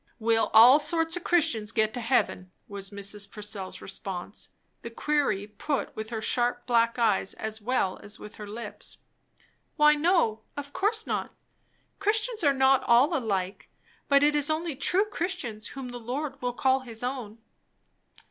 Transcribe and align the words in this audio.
"Will 0.17 0.49
all 0.51 0.79
sorts 0.79 1.15
of 1.15 1.23
Christians 1.23 1.71
get 1.71 1.93
to 1.93 2.01
heaven," 2.01 2.51
was 2.67 2.89
Mrs. 2.89 3.29
Purcell's 3.31 3.81
response, 3.81 4.49
the 4.81 4.89
query 4.89 5.45
put 5.45 5.95
with 5.95 6.09
her 6.09 6.23
sharp 6.23 6.65
black 6.65 6.97
eyes 6.97 7.35
as 7.35 7.61
well 7.61 7.99
as 8.01 8.17
with 8.17 8.37
her 8.37 8.47
lips. 8.47 8.97
"Why 9.75 9.93
no! 9.93 10.41
Of 10.57 10.73
course 10.73 11.05
not. 11.05 11.35
Christians 11.99 12.43
are 12.43 12.51
not 12.51 12.83
all 12.85 13.15
alike; 13.15 13.69
but 14.09 14.23
it 14.23 14.35
is 14.35 14.49
only 14.49 14.75
true 14.75 15.05
Christians 15.05 15.67
whom 15.67 15.89
the 15.89 15.99
Lord 15.99 16.41
will 16.41 16.53
call 16.53 16.79
his 16.79 17.03
own." 17.03 17.37